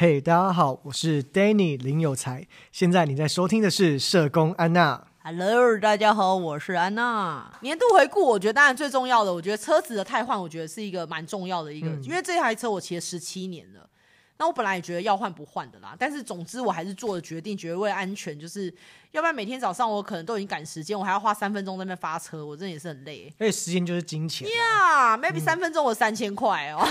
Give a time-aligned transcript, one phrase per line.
[0.00, 2.46] 嘿，hey, 大家好，我是 Danny 林有才。
[2.70, 5.08] 现在你在收听的是社工安娜。
[5.24, 7.52] Hello，大家好，我是安娜。
[7.62, 13.90] 年度回顾，我觉得当然最重要的，我觉得车子的汰换，我觉得是一个蛮重要的一个，嗯、因为这台车我骑了十七年了。
[14.38, 18.72] 那我本来也觉得要换不换的啦，但是总之我还是做了决定，觉得为了安全，就是
[19.10, 23.34] 要不然每天早上我可能都已经赶时间，我还要花三分钟在那边发车，我真的也是很累。
[23.40, 26.86] 而且时间就是金钱呀、maybe 三分钟我三千块哦，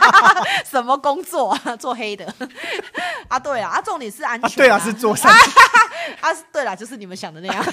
[0.68, 1.74] 什么工作啊？
[1.80, 2.26] 做黑的
[3.28, 3.38] 啊？
[3.38, 4.56] 对啊，啊，重点是安全、啊啊。
[4.56, 5.32] 对啊，是做三
[6.20, 7.64] 啊，对啦，就是你们想的那样。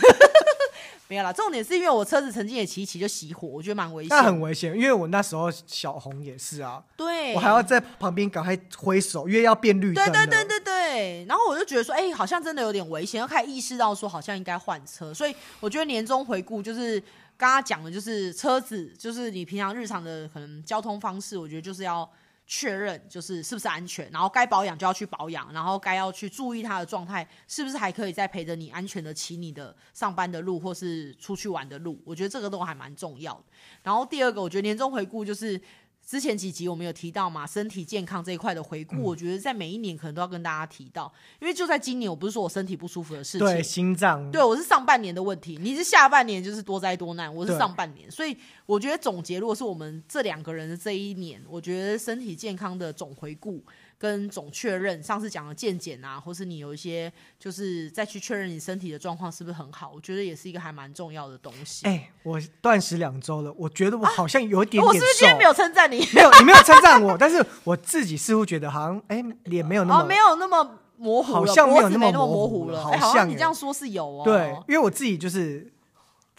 [1.09, 4.09] 没有啦，重点是因为我车子曾经也骑一骑就熄火，我觉得蛮危险。
[4.11, 10.05] 那很危险，因为我那时候小红也是啊，对，我还要在旁边赶快挥手，因为要变绿灯。
[10.05, 15.11] 对对对对对，然后我就觉得说，哎、欸，好像真的有点危险，要开始意识到说，好像应该换车。
[15.11, 16.99] 所以我觉得年终回顾就是
[17.35, 22.07] 刚刚讲的，就是车子，就是你平常日常的可能交通方式，我觉得就是要。
[22.51, 33.43] 确认就是是不是安全，然后该保养就要去保养，然后该要去注意它的状态，是不是还可以再陪着你安全的骑你的上班的路或是出去玩的路，我觉得这个都还蛮重要的。
[33.83, 35.61] 然后第二个，我觉得年终回顾就是。
[36.09, 53.63] 之前几集我们有提到嘛，身体健康这一块的回顾，嗯、我觉得在每一年可能都要跟大家提到，因为就在今年，我不是说我身体不舒服的事情，对心脏，对我是上半年的问题，你是下半年就是多灾多难，我是上半年，所以我觉得总结，如果是我们这两个人的这一年，我觉得身体健康的总回顾。
[53.99, 61.85] 跟总确认，上次讲的健检啊，或是你有一些，就是再去确认你身体的状况是不是很好，我觉得也是一个还蛮重要的东西。
[61.85, 64.87] 哎、欸，我断食两周了，我觉得我好像有一点点瘦。
[64.87, 65.97] 啊、我是不是今天没有称赞你？
[66.13, 72.81] 没有，你没有称赞我，但是我自己似乎觉得好像，哎、欸，脸没有那么、哦，没有那么模糊了，好像没有那么模糊了。
[72.81, 74.23] 好像、欸欸、好像你这样说是有哦。
[74.23, 75.69] 对，因为我自己就是。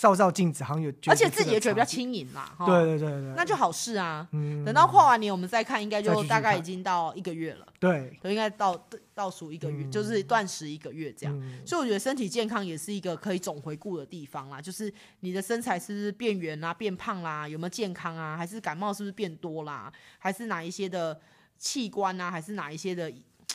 [0.00, 2.56] 照照镜子，好像有，而且自己也觉得比较轻盈啦。
[2.64, 4.26] 对对对对，那就好事啊。
[4.32, 7.66] 嗯，等到跨完年，我们再看，应该就大概已经到一个月了。
[7.78, 11.38] 对，都应该到倒数一个月，就是断食一个月这样。
[11.66, 14.58] 所以我觉得身体健康也是一个可以总回顾的地方啦。
[14.58, 14.90] 就是
[15.20, 17.46] 你的身材是不是变圆啊、变胖啦？
[17.46, 18.38] 有没有健康啊？
[18.38, 19.92] 还是感冒是不是变多啦？
[20.18, 21.20] 还是哪一些的
[21.58, 22.30] 器官啊？
[22.30, 23.12] 还是哪一些的，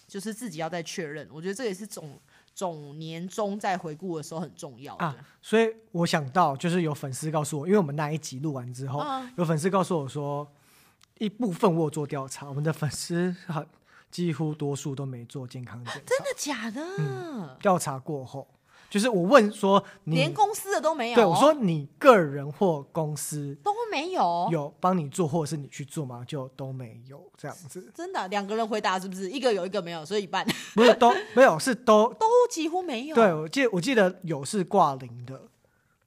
[0.07, 1.28] 就是自己要再确认。
[1.31, 2.19] 我觉得这也是总。
[2.55, 10.49] 总年终在回顾的时候很重要啊，所以我想到就是有粉丝告诉我，因为我们那一集录完之后，嗯、有粉丝告诉我说，
[11.19, 13.67] 一部分我有做调查，我们的粉丝很
[14.09, 15.99] 几乎多数都没做健康检查。
[16.05, 16.81] 真的假的？
[16.97, 18.47] 嗯，调查过后。
[18.87, 21.16] 就是我问说，连公司的都没有？
[21.16, 26.23] 对，我说你个人或公司都没有，有帮你做或者是你去做吗？
[26.28, 27.89] 就都没有这样子。
[27.95, 29.29] 真的，两个人回答是不是？
[29.31, 30.45] 一个有一个没有，所以一半。
[30.73, 33.16] 不是都 没有，是都都几乎没有。
[33.16, 35.41] 对，我记得我记得有是挂零的，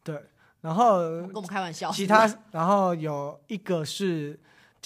[0.05, 0.23] 对，
[0.61, 1.91] 然后跟我们开玩笑。
[1.91, 4.39] 其他然后有一个是。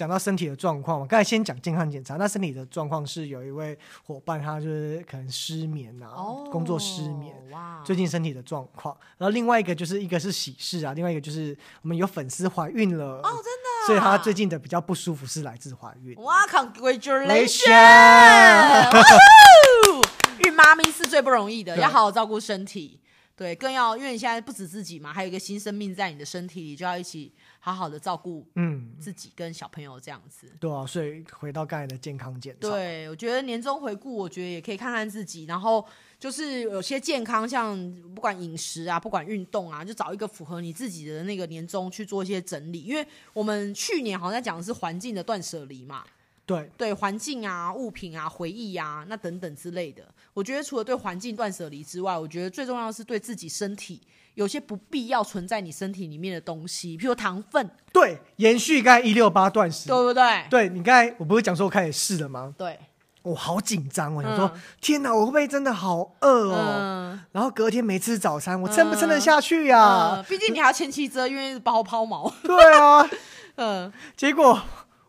[0.02, 2.16] 讲到身体的状况，我刚才先讲健康检查。
[2.16, 8.96] 那身体的状况是有一位伙伴，他就是可能失眠啊，哦、工作失眠，哇最近身体的状况。
[9.16, 16.20] 然后另外一个就是一个是喜事啊，另外一个就是我们有粉丝怀孕了哦，真的，所以他最近的比较不舒服是来自怀孕。
[16.20, 17.70] 哇，Congratulations！
[20.44, 22.98] 孕妈咪是最不容易的，要好好照顾身体。
[23.36, 27.32] 对，更要因为你现在不止自己嘛，还有一个新生命在你的身体里，就要一起。
[27.64, 28.90] 好好的照顾嗯。
[28.98, 35.86] 自己跟小朋友这样子，对啊，所以回到刚才的健康检查，对，我觉得年终回顾，我觉得也可以看看自己，然后
[36.18, 37.76] 就是有些健康，像
[38.16, 46.04] 不管饮食啊，不管运动啊，就找一个符合你自己的那个年终去做一些整理，因为我们去年好像在讲的是环境的断舍离嘛，
[46.44, 50.02] 对对，环境啊、物品啊、回忆啊，那等等之类的，
[50.34, 54.00] 我觉得除了对环境断舍离之外，我觉得最重要的是对自己身体。
[54.34, 57.70] 有些不必要存在你身体里面的东西，譬如糖分。
[57.92, 60.46] 对，延续刚才一六八断食，对不对？
[60.48, 62.54] 对，你刚才我不是讲说我开始试了吗？
[62.56, 62.78] 对，
[63.20, 67.20] 我好紧张哦，你说天哪，我会不会真的好饿哦？
[67.32, 70.24] 然后隔天没吃早餐，我撑不撑得下去呀？
[70.26, 72.32] 毕竟你还要前期遮，因为包抛锚。
[72.42, 73.06] 对啊，
[73.56, 74.58] 嗯，结果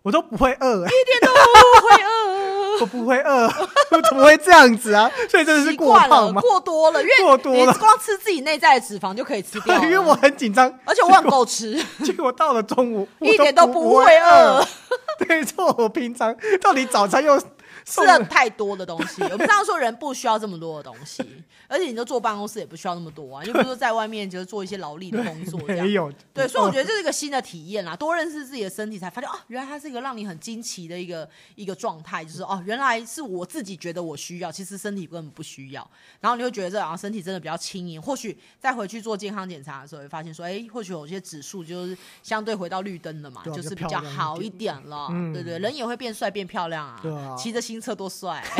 [0.03, 2.79] 我都不会饿，一点都不会饿。
[2.81, 3.47] 我不会饿，
[3.91, 5.09] 我怎么会这样子啊？
[5.29, 6.41] 所以真的是过胖吗？
[6.41, 9.75] 过多了，因为过多了，光吃自己内在的脂肪就可以吃掉。
[9.85, 11.81] 因为我很紧张，而且我很够吃。
[12.03, 14.65] 结果到了中午，一点都不会饿。
[15.19, 17.41] 对错，我平常到底早餐又。
[17.85, 21.23] 吃了太多的东西，我们这样说人不需要这么多的东西，
[21.67, 25.85] 而且你就坐办公室也不需要那么多啊，又不是说在外面就是做一些劳力的工作这样。
[25.85, 26.11] 没有。
[26.33, 35.85] 对，所以我觉得这是一个新的体验啦，多认识自己的身体，才发现哦，原来它是一个让你很惊奇的一个一个状态，就是哦，原来是我自己觉得我需要，其实身体根本不需要。
[36.21, 45.09] 然后你会觉得这样身体真的比较轻盈，或许再回去做健康检查的时候，会发现说，哎，或许有些指数就是相对回到绿灯了嘛，就是比较好一点了。
[45.33, 47.72] 对对，人也会变帅变漂亮啊，骑着骑。
[47.73, 48.43] 新车多帅。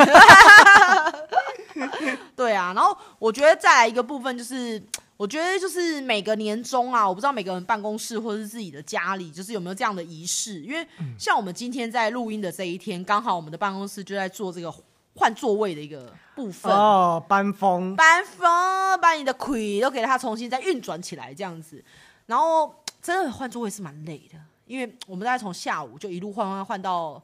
[2.36, 4.82] 对啊，然后我觉得再来一个部分就是，
[5.18, 10.62] 我觉得就是每个年终啊，我不知道每个人办公室或者是自己的家里，就是有没有这样的仪式。
[10.62, 10.88] 因为
[11.18, 14.74] 像我们今天在录音的这一天，刚好我们的办公室就在做这个
[15.14, 21.84] 换座位的一个部分哦，搬风，搬风，把你的腿都给它重新再运转起来这样子。
[22.26, 27.22] 然后真的换座位是蛮累的，因为我们大概从下午就一路换换换到。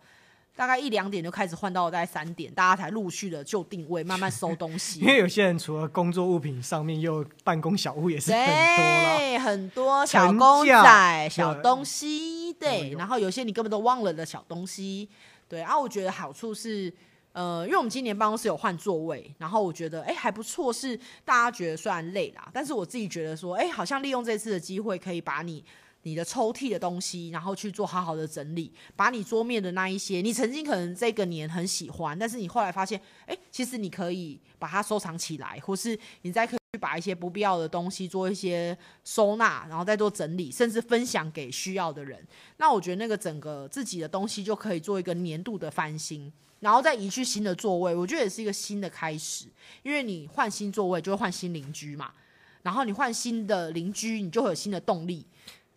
[0.60, 5.00] 大概一两点就开始换到大概三点，大家才陆续的就定位，慢慢收东西。
[5.00, 12.94] 因为有些人除了工作物品上面，又办公小物也是很多很多小公仔、小东西，对。
[12.98, 15.08] 然后有些你根本都忘了的小东西，
[15.48, 15.62] 对。
[15.62, 16.94] 然后我觉得好处是，
[17.32, 25.64] 呃，因为我们今年办公室有换座位，然后我觉得哎还不错，是大家觉得虽然累啦，但是我自己觉得说，哎，好像利用这次的机会可以把你。
[26.04, 42.26] 你的抽屉的东西，然后去做好好的整理，把你桌面的那一些，你曾经可能这个年很喜欢，但是你后来发现，哎，其实你可以把它收藏起来，或是你再可以去把一些不必要的东西做一些收纳，然后再做整理，甚至分享给需要的人。
[42.58, 46.32] 那我觉得那个整个自己的东西就可以做一个年度的翻新，
[46.62, 49.48] 然后再移去新的座位，我觉得也是一个新的开始，
[49.84, 52.14] 因为你换新座位就会换新邻居嘛，
[52.62, 55.26] 然后你换新的邻居，你就会有新的动力。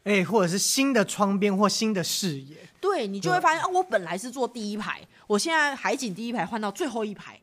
[0.04, 7.40] 哎、欸，或者是新的窗边或新的视野，对，你就会发现啊，我本来是坐第一排，我现在海景第一排换到最后一排，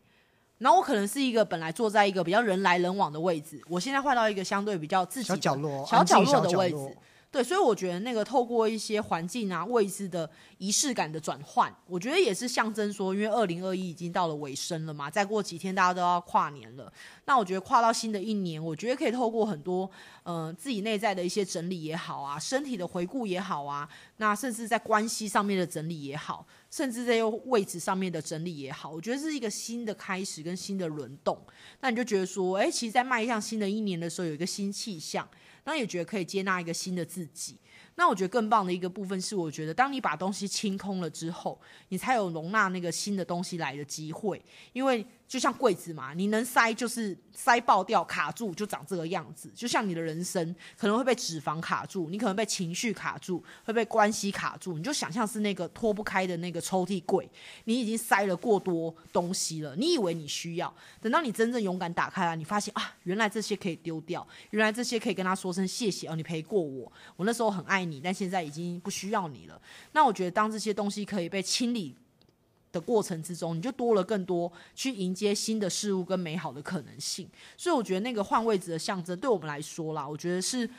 [0.57, 6.97] 然后我可能是一个本来坐在一个比较人来人往的位置，我现在换到一个相对比较自己小角落、小角落的位置。
[7.31, 10.27] 对，所以我觉得那个透过一些环境啊、位置的
[10.57, 16.91] 仪式感的转换，我觉得也是象征说，因为二零二一已经到了尾声了嘛，再过几天大家都要跨年了。
[17.25, 19.87] 那我觉得跨到新的一年，我觉得可以透过很多
[20.23, 23.87] 嗯、呃、自己内在的一些整理也好啊，身体的回顾也好啊，
[24.17, 31.39] 那甚至在关系上面的整理也好，甚至在位置上面的整理也好，我觉得是一个新的开始跟新的轮动。
[31.81, 35.29] 那你就觉得说，哎，其实，在迈向新的一年的时候，有一个新气象。
[35.65, 37.57] 那也觉得可以接纳一个新的自己。
[37.99, 41.59] 那我觉得更棒的一个部分是，我觉得当你把东西清空了之后，
[41.89, 44.41] 你才有容纳那个新的东西来的机会，
[44.71, 45.05] 因为。
[45.29, 49.47] 就像柜子嘛，你能塞就是塞爆掉，卡住就长这个样子。
[49.53, 54.75] 就像你的人生可能会被脂肪卡住，你可能被情绪卡住，会被关系卡住。
[54.75, 57.29] 你就想象是那个脱不开的那个抽屉柜，
[57.65, 59.75] 你已经塞了过多东西了。
[59.75, 69.61] 你以为你需要，等到你真正勇敢打开来，你发现啊，原来这些可以丢掉，原来这些可以跟他说声谢谢哦，你陪过我，我那时候很爱你，你但现在已经不需要你了。
[69.93, 71.95] 那我觉得当这些东西可以被清理。
[72.71, 77.27] 的过程之中，你就多了更多去迎接新的事物跟美好的可能性。
[77.57, 80.69] 所以我觉得那个换位置的象征，对我们来说啦，我觉得是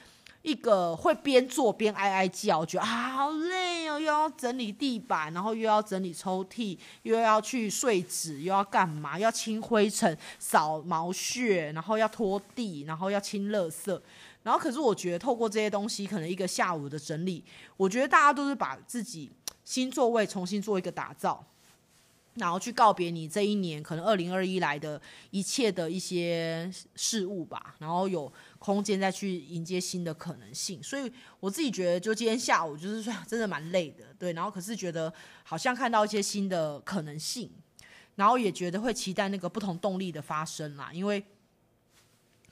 [0.43, 9.19] 一个会边做边哀哀叫，觉得啊好累哦，又要整理地板，然后又要整理抽屉，又要去碎纸，又要干嘛？
[9.19, 14.01] 要清灰尘、扫毛屑，然后要拖地，然后要清垃圾。
[14.43, 17.45] 然后可是我觉得透过这些东西，可能一个下午的整理，
[17.77, 19.31] 我觉得大家都是把自己
[19.65, 21.47] 新座位重新做一个打造。
[22.35, 24.99] 然后去告别你这一年可能二零二一来的
[25.31, 30.81] 一切的一些事物吧，然后有空间再去迎接新的可能性。
[30.81, 34.33] 所以我自己觉得，就今天下午就是说真的蛮累的，对。
[34.33, 35.13] 然后可是觉得
[35.43, 37.51] 好像看到一些新的可能性，
[38.15, 40.91] 然后也觉得会期待那个不同动力的发生啦。
[40.95, 41.23] 因为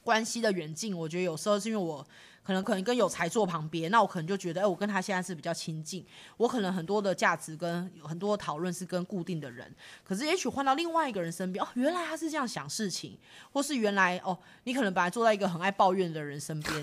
[0.09, 2.07] 关系的远近，我觉得有时候是因为我。
[2.49, 6.03] 可能可能跟有才坐旁边，那我可能就觉得，哎，我跟他现在是比较亲近。
[6.39, 9.71] 我可能很多的价值跟很多的讨论是跟固定的人，
[10.03, 13.19] 可是也许换到另外一个人身边，哦，原来他是这样想事情，
[13.53, 16.83] 或是原来哦，你可能本来坐在一个很爱抱怨的人身边，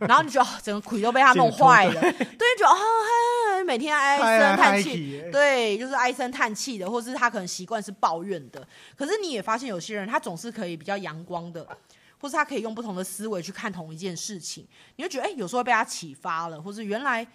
[0.00, 2.10] 然后你觉得、哦、整个腿都被他弄 坏了，对，
[2.56, 11.68] 就觉得每天唉声叹气，对，就是唉声叹气的，或是他可能习惯是抱怨的，可是你也发现有些人他总是可以比较阳光的。
[12.22, 14.64] 或是他可以用不同的思维去看同一件事情，
[14.94, 17.26] 你会觉得哎、有时候被他启发了，或是原来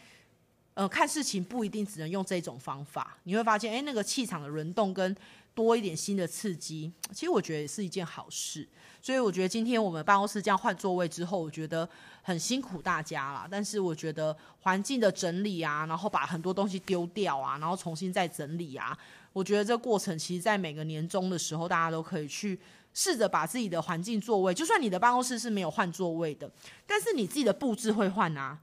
[0.75, 5.13] 呃看事情不一定只能用这种方法，你会发现哎、那个气场的轮动跟
[5.53, 8.65] 多一点新的刺激，其实我觉得也是一件好事。
[9.01, 11.88] 所以我觉得今天我们办公室这样换座位之后，我觉得
[12.22, 13.46] 很辛苦大家啦。
[13.51, 18.98] 但是我觉得环境的整理啊，然后把很多东西丢掉啊，然后重新再整理啊，
[19.34, 22.58] 我觉得这过程其实在每个年终的时候，大家都可以去。
[22.98, 26.50] 试着把自己的环境座位，就算你的办公室是没有换座位的，
[26.88, 28.58] 但是你自己的布置会换啊。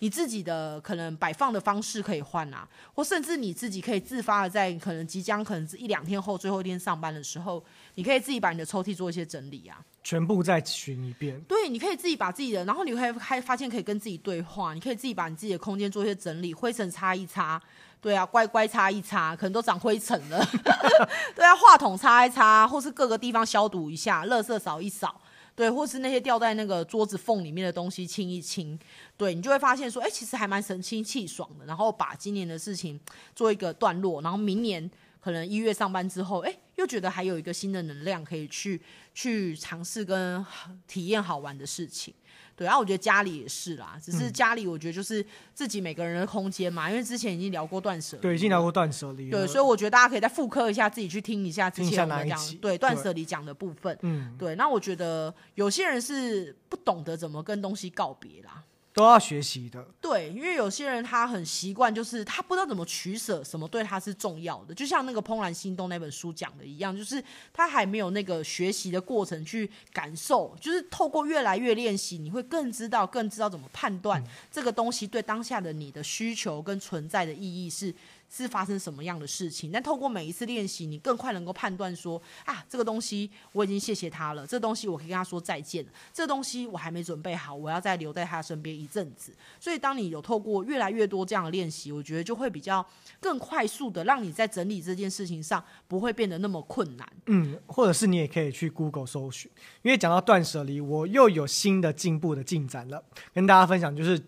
[0.00, 7.64] 你自己的可能摆放的方式可以换啊，或甚至你自己可以自发的在可能即将可能一两天后最后一天上班的时候，
[7.94, 11.40] 你可以自己把你的抽屉做一些整理啊，全部再巡一遍。
[11.42, 17.60] 对，你可以自己把自己的，然后你会还发现可以跟自己对话，你可以自己把你自己的空间做一些整理，灰尘擦一擦。
[18.02, 20.42] 对啊，乖乖擦一擦，可能都长灰尘了。
[21.36, 25.19] 对啊，话筒擦一擦，或是各个地方消毒一下，垃圾扫一扫。
[25.60, 28.78] 对，或是那些掉在那个桌子缝里面的东西清一清。
[29.14, 31.66] 对，你就会发现说，哎，其实还蛮神清气爽的。
[31.66, 32.98] 然后把今年的事情
[33.36, 34.90] 做一个段落，然后明年
[35.20, 38.80] 可能一月上班之后，哎，又觉得还有一个新的能量可以去
[39.12, 40.42] 去尝试跟
[40.86, 42.14] 体验好玩的事情。
[42.60, 45.24] 对，然后我觉得家里也是啦，只是家里我觉得就是
[45.54, 58.62] 自己每个人的空间嘛，嗯、因为之前已经聊过断舍离，对，已经聊过断舍离，对，所以我觉得大家可以再复刻一下，自己去听一下之前我们讲对断舍离讲的部分，嗯，对，那我觉得有些人是不懂得怎么跟东西告别啦。
[58.92, 64.74] 都要学习的，对，因为有些人他很习惯，就是他不知道怎么取舍，什么对他是重要的。
[64.74, 77.94] 就像那个《怦然心动》那本书讲的一样，就是他还没有那个学习的过程去感受，就是透过越来越练习，你会更知道，更知道怎么判断这个东西对当下的你的需求跟存在的意义是。
[78.30, 79.72] 是发生什么样的事情？
[79.72, 89.34] 但透过每一次练习，你更快能够判断说啊，这个东西我已经谢谢他了，这东西我可以跟他说再见了，这东西我还没准备好，我要再留在他身边一阵子。
[89.58, 92.86] 所以，当你有透过越来越多这样的练习，我觉得就会比较
[93.18, 97.12] 更快速的让你在整理这件事情上不会变得那么困难。
[97.26, 99.50] 嗯，或者是你也可以去 Google 搜寻，
[99.82, 103.02] 因为讲到断舍离，我又有新的进步的进展了，
[103.34, 104.22] 跟大家分享，就是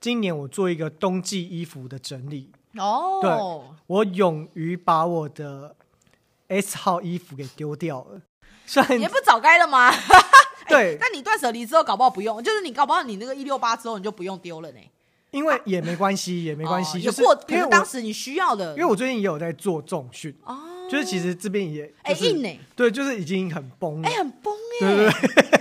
[0.00, 2.50] 今年我做一个冬季衣服的整理。
[2.78, 5.74] 哦，对，我勇于把我的
[6.48, 8.20] S 号衣服给丢掉了，
[8.66, 9.92] 虽然也不早该了吗？
[10.66, 14.78] 对，但你断舍离之后，搞不好不用，就是你搞不好你那个一六八之后，你就不用丢了呢。
[15.30, 18.70] 因为也没关系，也没关系，就是因为当时你需要的。
[18.74, 20.56] 因为我最近也有在做重训，哦，
[20.90, 25.08] 就是其实这边也哎硬呢，对，就是已经很崩了，哎，很崩耶，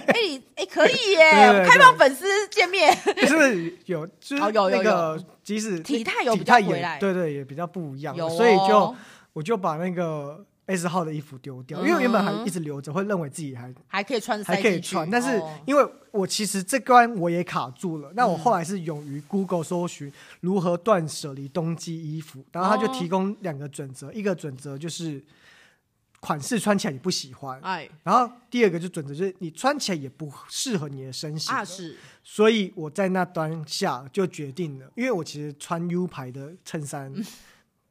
[0.08, 8.96] 哎你哎可以耶，开放粉丝见面，就是有就是那个即使体态有比较回来，对对也比较不一样，所以就
[9.34, 10.46] 我就把那个。
[10.66, 15.10] S 号的衣服丢掉，因为原本还一直留着，会认为自己还还可以穿，还可以穿。
[15.10, 25.22] 但是因为我其实这关我也卡住了，那我后来是勇于 Google 搜寻如何断舍离冬季衣服，然后他就提供两个准则，一个准则就是
[26.22, 31.98] 款式穿起来你不喜欢，哎，然后第二个就准则就是你穿起来也不适合你的身形啊，是。
[32.24, 37.14] 所以我在那当下就决定了，因为我其实穿 U 牌的衬衫。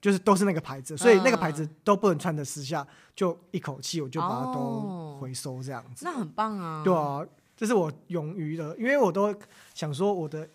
[0.02, 6.04] 就是都是那个牌子，所以那个牌子都不能穿的私下，就一口气我就把它都回收这样子。
[6.04, 6.82] 那很棒啊！
[6.84, 7.24] 对啊，
[7.56, 9.32] 这是我勇于的，因为我都
[9.74, 10.48] 想说我的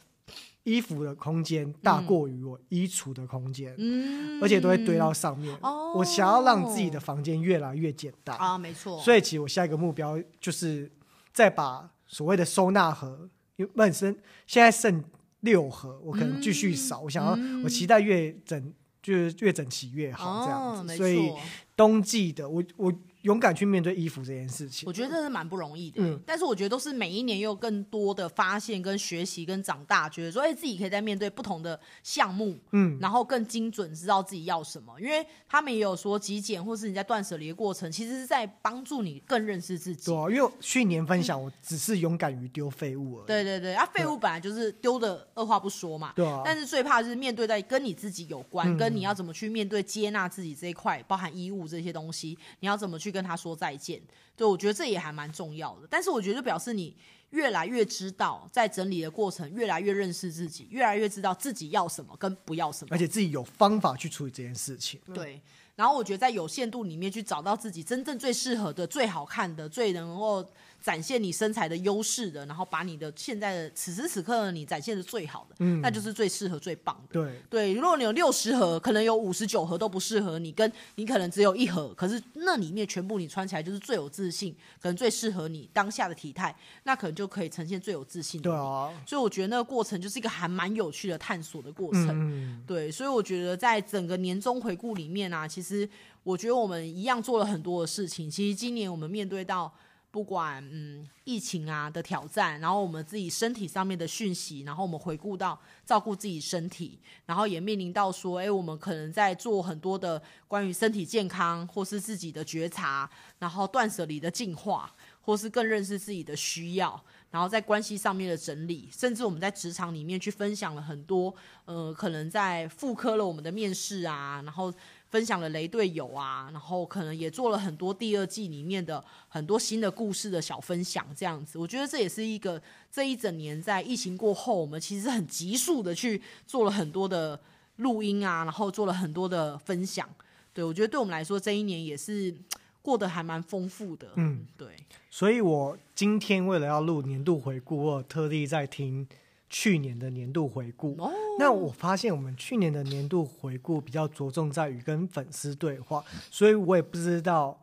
[0.63, 5.57] 衣服的空间大过于我衣橱的空间，嗯，而且都会堆到上面。
[5.61, 8.99] 哦，我想要让自己的房间越来越简单啊，没错。
[8.99, 10.91] 所以其实我下一个目标就是
[11.31, 14.13] 再把所谓的收纳盒，因为本身
[14.45, 15.01] 现在剩
[15.39, 16.99] 六盒，我可能继续扫。
[16.99, 18.73] 我想要，我期待越整。
[19.07, 21.31] 就是越整齐越好，这样子，哦、所以
[21.75, 22.93] 冬季的我我。
[23.21, 26.01] 勇敢去面对衣服这件事情，我觉得这是蛮不容易的。
[26.01, 34.99] 嗯，但是我觉得都是每一年又更多的发现、跟学习、跟长大，觉得说，哎，自己可以在面对不同的项目，嗯，然后更精准知道自己要什么。
[35.01, 40.05] 因为他们也有说，极简或是你在断舍离的过程，其实是在帮助你更认识自己。
[40.05, 43.27] 对啊，因为去年分享，我只是勇敢于丢废物而已。
[43.27, 46.13] 对对对，啊，废物本来就是丢的，二话不说嘛。
[46.15, 46.41] 对啊。
[46.45, 54.01] 但是最怕就是面对在跟你自己有关，跟你要怎么去面对接纳自己这一块，包含衣物这些东西，你要怎么去跟他说再见。
[54.35, 55.87] 对，我觉得这也还蛮重要的。
[55.89, 56.95] 但是我觉得表示你
[57.31, 65.01] 越来越知道，在整理的过程，越来越认识自己，越来越知道自己要什么跟不要什么，而且自己有方法去处理这件事情。
[65.13, 65.41] 对，
[65.75, 70.47] 然后我觉得在有限度里面去找到自己真正最适合的、最好看的、最能够。
[70.81, 77.13] 展现你身材的优势的，然后把你的现在的此时此刻的你展现的最好的，嗯，那就是最适合最棒的。
[77.13, 88.49] 对对，如果你有六十盒，可能有五十九盒都不适合你，跟你可能只有一盒，可是那里面全部你穿起来就是最有自信，可能最适合你当下的体态，那可能就可以呈现最有自信的。
[88.49, 92.07] 对啊，所以我觉得那个过程就是一个还蛮有趣的探索的过程。
[92.11, 95.89] 嗯，对，所以我觉得在整个年终回顾里面啊，其实
[96.23, 98.31] 我觉得我们一样做了很多的事情。
[98.31, 99.73] 其实今年我们面对到。
[100.09, 113.09] 不管嗯疫情啊的挑战，然后我们自己身体上面的讯息，然后我们回顾到照顾自己身体，然后也面临到说，哎，我们可能在做很多的关于身体健康或是自己的觉察，
[113.39, 114.91] 然后断舍离的进化。
[115.27, 116.97] 或是更认识自己的需要，
[117.29, 121.35] 然后在关系上面的整理，甚至我们在职场里面去分享了很多，
[121.65, 124.73] 呃，可能在复刻了我们的面试啊，然后。
[125.09, 132.61] 分享了雷队友啊，然后可能也做了很多第二季里面的很多新的故事的小分享，这样子，我觉得这也是一个
[132.91, 137.39] 这一整年在疫情过后，我们其实很急速的去做了很多的
[137.77, 140.07] 录音啊，然后做了很多的分享。
[140.53, 142.35] 对，我觉得对我们来说，这一年也是
[142.81, 144.09] 过得还蛮丰富的。
[144.15, 144.75] 嗯，对。
[145.09, 149.07] 所以我今天为了要录年度回顾，我特地在听。
[149.49, 157.61] 去年的年度回顾，哦，那我发现我们去年的年度回顾比较着重在于跟粉丝对话，所以我也不知道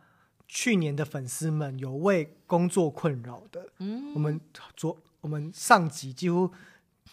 [0.49, 3.69] 去年的粉丝们有为工作困扰的。
[3.81, 4.41] 嗯，我们
[4.75, 6.51] 昨我们上集几乎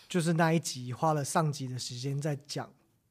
[0.07, 2.69] 就是那一集花了上集的时间在讲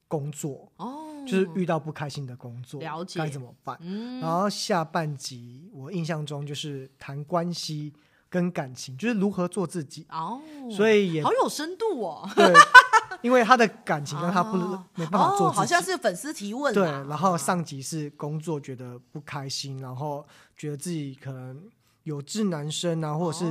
[0.09, 3.77] 工作，哦，就是遇到不开心的工作，了解该怎么办。
[3.83, 7.93] 嗯，然后下半集我印象中就是谈关系。
[8.31, 12.27] 跟感情就是如何做自己哦，所以也好有深度哦。
[12.37, 12.55] 对，
[13.23, 16.73] 因为他的感情让他不、哦、没办法做自己，好像是粉丝提问。
[16.73, 20.25] 对，然后上集是工作觉得不开心，然后
[20.57, 21.61] 觉得自己可能
[22.05, 23.45] 有志难伸啊，或者是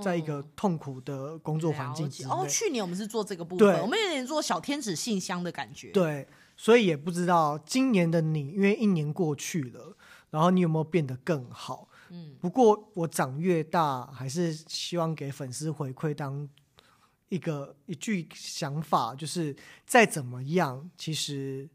[0.00, 2.24] 在一个痛苦的工作环境之。
[2.28, 5.90] 哦，去年我们是做这个部分，我们有点做小天使信箱的感觉。
[5.90, 6.24] 对，
[6.56, 9.96] 所以也不知道今年的你，因为一年过去了，
[10.30, 11.88] 然后你有没有变得更好？
[12.10, 16.48] 嗯，不过我长越大，还是希望给粉丝回馈当
[17.28, 19.54] 一个一句想法，就是
[19.86, 21.68] 再怎么样，其实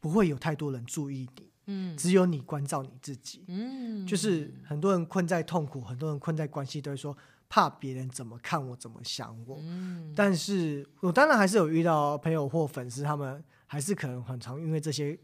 [0.00, 7.16] 不会有太多人注意你，嗯，只有你关照你自己，嗯，就是很多人困在痛苦，很多人困在关系，都会说
[7.48, 15.18] 怕别人怎么看我，怎么想我，嗯，但是我当然还是有遇到朋友或粉丝，他们还是可能很常因为这些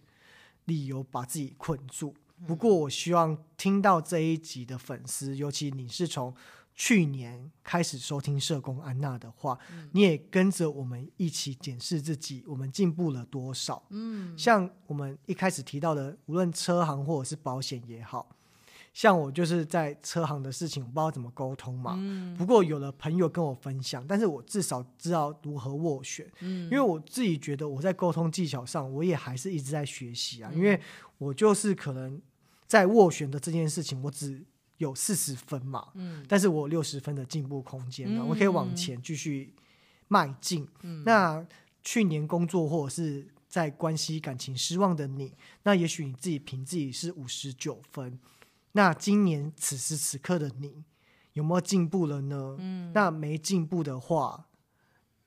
[0.65, 2.15] 理由把自己困住。
[2.47, 6.35] 不过，我希望听到这一集的粉丝，尤其你是从
[6.75, 13.83] 去年开始收听社工安娜的话，嗯、你也跟着我们一起检视自己，我们进步了多少？
[13.91, 18.29] 嗯，像我们一开始提到的，无论车行或者是保险也好。
[18.95, 21.95] 像我就是在车行的事情，我不知道怎么沟通嘛。
[21.99, 26.31] 嗯、不过有了朋友跟我分享，但是我至少知道如何斡旋。
[26.41, 30.51] 嗯、因为我自己觉得我在沟通技巧上，我也还是一直在学习啊。
[30.53, 30.79] 嗯、因为
[31.17, 32.21] 我就是可能
[32.73, 34.43] 在斡旋的这件事情，我只
[34.79, 35.89] 有四十分嘛。
[35.93, 39.55] 嗯、但是我有六十分的进步空间呢，嗯、我可以往前继续
[40.09, 40.67] 迈进。
[40.81, 41.47] 嗯、那
[41.83, 48.19] 去年工作或者是在关系感情失望的你，那也许你自己凭自己是五十九分。
[48.73, 50.83] 那今年此时此刻的你
[51.35, 52.57] 有没有进步了呢？
[52.59, 54.47] 嗯，那没进步的话，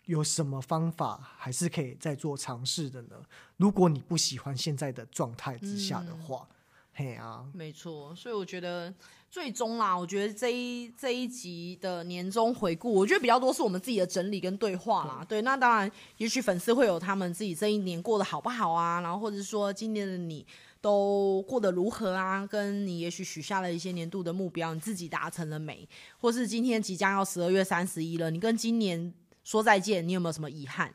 [0.05, 3.17] 有什么方法还是可以再做尝试的呢？
[3.57, 6.54] 如果你不喜欢现在的状态之下的话，嗯、
[6.95, 8.15] 嘿啊，没错。
[8.15, 8.93] 所以我觉得
[9.29, 15.25] 最终啦，我觉得这一这一集的年终回顾，我觉得比较多是我们自己的整理跟对话啦。
[15.27, 20.45] 对，对，那当然，也许粉丝会有他们自己这一年过得好不好啊，然后或者说今年的你。
[20.81, 22.45] 都过得如何啊？
[22.45, 25.89] 跟你也许许下了一些年度的目标，你自己达成了没？
[26.19, 29.11] 或是今天即将要十二月三十一了，你跟今年
[29.43, 30.93] 说再见，你有没有什么遗憾？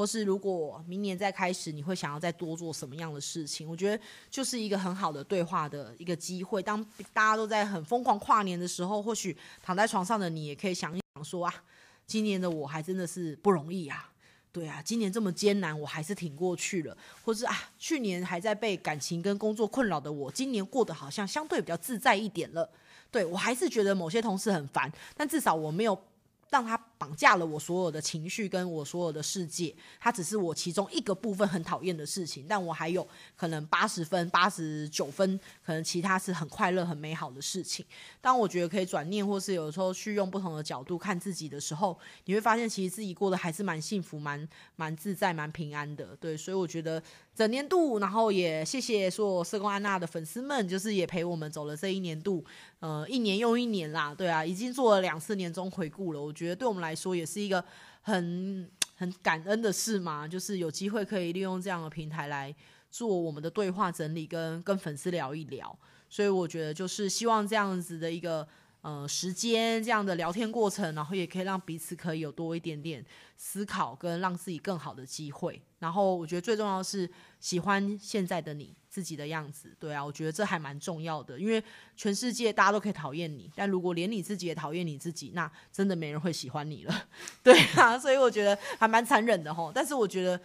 [0.00, 3.68] 或是如果明年再开始，你会想要再多做什么样的事情？
[3.68, 6.62] 我觉得就是一个很好的对话的一个机会。
[6.62, 6.82] 当
[7.12, 11.54] 大家都在很疯狂跨年的时候，或许躺在床上的你也可以想一想说啊，
[12.06, 14.10] 今年的我还真的是不容易啊。
[14.50, 16.96] 对啊，今年这么艰难，我还是挺过去了。
[17.22, 22.66] 或是啊，去年还在被感情跟工作困扰的我，今年过得好像相对比较自在一点了。
[23.10, 26.02] 对，我还是觉得某些同事很烦，但至少我没有
[26.48, 37.86] 让他绑架了我所有的情绪跟我所有的世界，它只是我其中一个部分很讨厌的事情，但我还有可能八十分、八十九分，可能其他是很快乐、很美好的事情。
[38.20, 46.14] 当我觉得可以转念，或是有时候去用不同的角度看自己的时候，你会发现其实自己过得还是蛮幸福、蛮蛮自在、蛮平安的。
[46.20, 47.02] 对，所以我觉得
[47.34, 52.44] 整年度，然后也谢谢所有社工安娜的粉丝们，就是也陪我们走了这一年度，
[52.80, 54.14] 呃，一年又一年啦。
[54.14, 57.64] 对啊，已经做了两次年终回顾了，我觉得对我们来来说也是一个
[58.02, 62.54] 很 很感恩的事嘛，就是有机会可以利用这样的平台来
[62.90, 65.78] 做我们的对话整理，跟跟粉丝聊一聊。
[66.08, 68.46] 所以我觉得就是希望这样子的一个
[68.82, 73.04] 呃时间，这样的聊天过程，然后也可以让彼此可以有多一点点
[73.36, 75.60] 思考跟让自己更好的机会。
[75.78, 81.62] 然后我觉得最重要是喜欢现在的你自己的样子，对啊，我觉得这还蛮重要的，因为
[81.96, 87.08] 全世界大家都可以讨厌你，但如果连你自己也讨厌你自己，那真的没人会喜欢你了，
[87.42, 89.72] 对啊，所以我觉得还蛮残忍的吼。
[89.74, 90.40] 但是我觉得。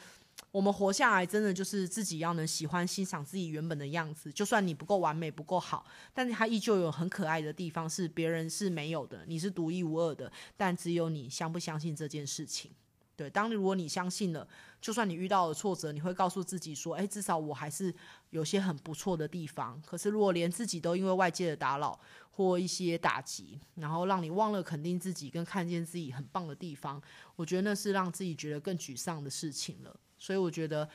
[0.56, 4.32] 我们活下来，真的就是自己要能喜欢、欣赏自己原本的样子。
[4.32, 9.26] 就算你不够完美、不够好，但是它依旧有很可爱的地方，是别人是没有的。
[9.28, 12.72] 你是独一无二的，但只有你相不相信这件事情？
[13.18, 14.48] 对，当如果你相信了，
[14.80, 17.94] 就算你遇到了挫折，你会告诉自己说：“哎，至少我还是
[18.30, 22.00] 有些很不错的地方。”可是如果连自己都因为外界的打扰
[22.32, 27.02] 或一些打击，然后让你忘了肯定自己跟看见自己很棒的地方，
[27.36, 29.94] 我觉得那是让自己觉得更沮丧的事情了。
[30.18, 30.88] 所以我觉得，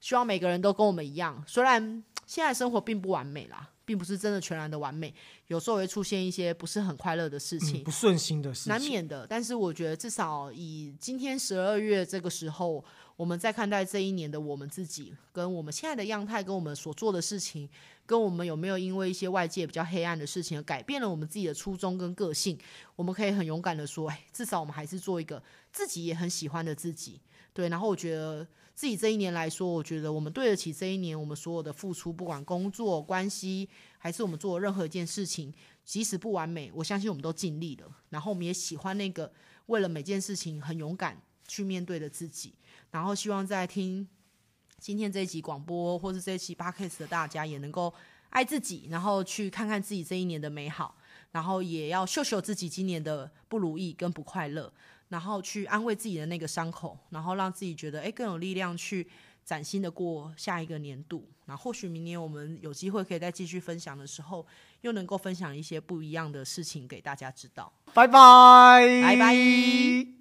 [0.00, 3.70] 希望每个人都跟我们一样，虽然现在生活并不完美啦。
[3.88, 5.14] 并不是真的全然的完美，
[5.46, 9.26] 有时候会出现一些不是很快乐的事情，嗯、不顺心的事情，难免的。
[9.26, 12.84] 但是我觉得，至少以今天十二月这个时候，
[13.16, 17.66] 我们在看待这一年的我们自己，跟我们现在的样态，跟我们所做的事情，
[18.04, 22.58] 跟我们有没有因为一些外界比较黑暗的事情而改变了我们自己的初衷跟个性，
[22.94, 27.22] 我们可以很勇敢的说，哎，至少我们还是做一个自己也很喜欢的自己。
[27.54, 28.46] 对，然后我觉得。
[28.78, 35.52] 自己这一年来说，我觉得我们对得起这一年我们所有的付出，不管工作关系，还是我们做任何一件事情，
[35.84, 37.90] 即使不完美，我相信我们都尽力了。
[38.10, 39.32] 然后我们也喜欢那个
[39.66, 42.54] 为了每件事情很勇敢去面对的自己。
[42.92, 44.06] 然后希望在听
[44.78, 47.92] 今天这一集广播或是这一期 p o c a s t 的大家，也能够
[48.30, 50.94] 爱自己，然后去看看自己这一年的美好，
[51.32, 54.72] 然后也要秀秀自己今年的不如意跟不快乐。
[55.08, 59.06] 然后去安慰自己的那个伤口，然后让自己觉得哎更有力量去
[59.44, 61.28] 崭新的过下一个年度。
[61.46, 64.46] 那或许明年我们有机会可以再继续分享的时候，
[64.82, 67.72] 又能够分享一些不一样的事情给大家知道。
[67.94, 70.17] 拜拜，拜拜。